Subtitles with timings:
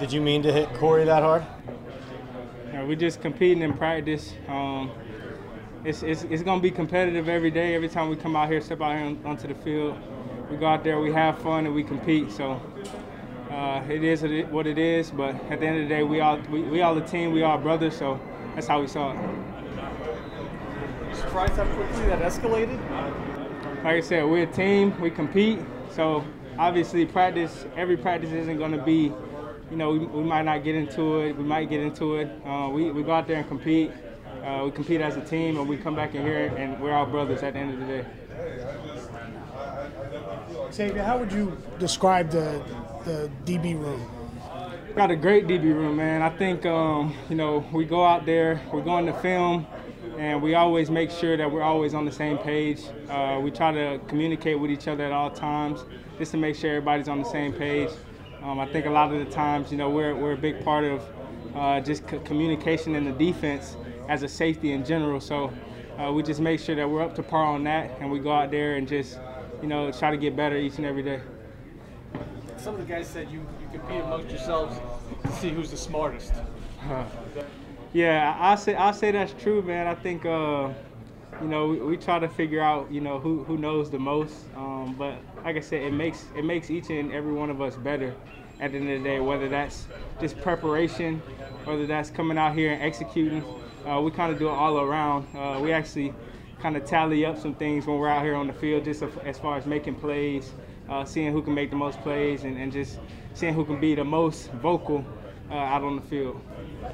[0.00, 1.44] Did you mean to hit Corey that hard?
[2.72, 4.32] Yeah, we're just competing in practice.
[4.48, 4.90] Um,
[5.84, 7.74] it's, it's, it's going to be competitive every day.
[7.74, 9.98] Every time we come out here, step out here on, onto the field,
[10.50, 12.32] we go out there, we have fun, and we compete.
[12.32, 12.62] So
[13.50, 15.10] uh, it is what it is.
[15.10, 17.32] But at the end of the day, we all we, we all a team.
[17.32, 17.94] We all brothers.
[17.94, 18.18] So
[18.54, 19.18] that's how we saw it.
[21.14, 22.80] Surprised how quickly that escalated.
[23.84, 24.98] Like I said, we're a team.
[24.98, 25.60] We compete.
[25.90, 26.24] So
[26.58, 29.12] obviously, practice every practice isn't going to be.
[29.70, 31.36] You know, we, we, might not get into it.
[31.36, 32.28] We might get into it.
[32.44, 33.92] Uh, we, we go out there and compete.
[34.44, 37.06] Uh, we compete as a team, and we come back in here, and we're all
[37.06, 38.06] brothers at the end of the day.
[40.72, 42.62] Xavier, how would you describe the
[43.04, 44.08] the DB room?
[44.96, 46.22] Got a great DB room, man.
[46.22, 49.66] I think um, you know we go out there, we're going to film,
[50.18, 52.82] and we always make sure that we're always on the same page.
[53.08, 55.84] Uh, we try to communicate with each other at all times,
[56.18, 57.90] just to make sure everybody's on the same page.
[58.42, 60.84] Um, I think a lot of the times, you know, we're we're a big part
[60.84, 61.02] of
[61.54, 63.76] uh, just communication in the defense
[64.08, 65.20] as a safety in general.
[65.20, 65.52] So
[65.98, 68.32] uh, we just make sure that we're up to par on that, and we go
[68.32, 69.18] out there and just,
[69.60, 71.20] you know, try to get better each and every day.
[72.56, 74.78] Some of the guys said you, you compete amongst yourselves
[75.24, 76.32] to see who's the smartest.
[77.92, 79.86] yeah, I say I say that's true, man.
[79.86, 80.24] I think.
[80.24, 80.70] Uh,
[81.40, 84.34] you know, we, we, try to figure out, you know, who, who knows the most.
[84.56, 87.76] Um, but like I said, it makes it makes each and every one of us
[87.76, 88.14] better
[88.60, 89.86] at the end of the day, whether that's
[90.20, 91.18] just preparation,
[91.64, 93.42] whether that's coming out here and executing.
[93.88, 95.26] Uh, we kind of do it all around.
[95.34, 96.12] Uh, we actually
[96.60, 99.38] kind of tally up some things when we're out here on the field, just as
[99.38, 100.52] far as making plays,
[100.90, 102.98] uh, seeing who can make the most plays, and, and, just
[103.32, 105.04] seeing who can be the most vocal
[105.50, 106.40] uh, out on the field.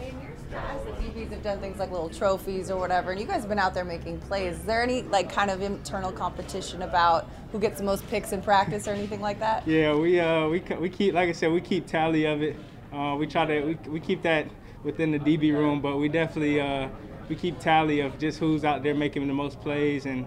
[0.00, 3.26] In your past, the DBs have done things like little trophies or whatever, and you
[3.26, 4.54] guys have been out there making plays.
[4.58, 8.42] Is there any like kind of internal competition about who gets the most picks in
[8.42, 9.66] practice or anything like that?
[9.66, 12.56] Yeah, we uh, we we keep like I said, we keep tally of it.
[12.92, 14.46] Uh, we try to we, we keep that
[14.84, 16.88] within the DB room, but we definitely uh,
[17.28, 20.26] we keep tally of just who's out there making the most plays, and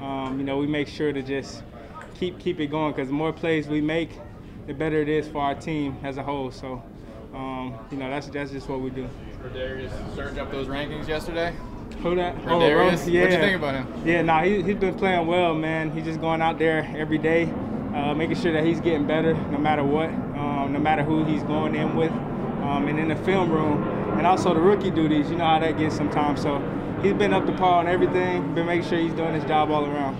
[0.00, 1.64] um, you know we make sure to just
[2.14, 4.10] keep keep it going because the more plays we make,
[4.66, 6.52] the better it is for our team as a whole.
[6.52, 6.82] So
[7.34, 9.08] um, you know that's that's just what we do.
[9.52, 11.54] Darius surge up those rankings yesterday.
[12.02, 12.36] Who that?
[12.46, 12.60] Oh.
[12.60, 12.84] Yeah.
[12.84, 14.02] What you think about him?
[14.04, 15.90] Yeah, nah, he, he's been playing well, man.
[15.90, 17.52] He's just going out there every day,
[17.94, 21.42] uh, making sure that he's getting better no matter what, um, no matter who he's
[21.44, 23.82] going in with um, and in the film room,
[24.18, 25.30] and also the rookie duties.
[25.30, 26.42] You know how that gets sometimes.
[26.42, 26.58] So
[27.02, 28.54] he's been up to par on everything.
[28.54, 30.14] Been making sure he's doing his job all around.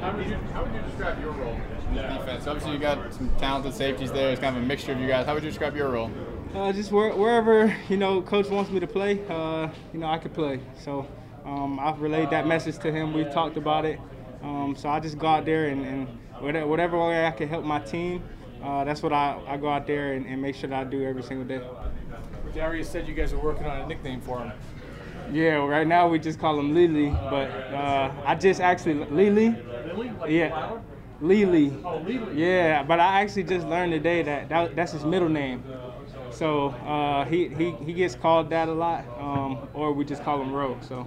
[0.00, 1.58] How would you, how would you describe your role
[1.96, 2.46] in the defense?
[2.46, 4.30] Obviously, you got some talented safeties there.
[4.30, 5.26] It's kind of a mixture of you guys.
[5.26, 6.10] How would you describe your role?
[6.54, 10.18] Uh, just where, wherever you know coach wants me to play, uh, you know I
[10.18, 10.60] could play.
[10.78, 11.06] So
[11.44, 13.12] um, I've relayed that message to him.
[13.12, 14.00] We've talked about it.
[14.42, 17.64] Um, so I just go out there and, and whatever, whatever way I can help
[17.64, 18.22] my team,
[18.62, 21.02] uh, that's what I, I go out there and, and, make sure that I do
[21.02, 21.66] every single day.
[22.54, 24.52] Darius said you guys are working on a nickname for him.
[25.32, 29.56] Yeah, right now we just call him Lily, but uh, I just actually Lily.
[29.86, 30.10] Lily?
[30.20, 30.78] Like yeah.
[31.24, 31.72] Lily.
[31.84, 32.34] Oh, Lily.
[32.34, 35.62] Yeah, but I actually just learned today that, that that's his middle name.
[36.30, 40.40] So uh, he, he he gets called that a lot, um, or we just call
[40.42, 40.78] him Ro.
[40.82, 41.06] So.